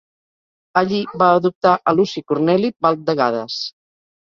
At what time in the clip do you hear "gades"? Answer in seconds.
3.23-3.63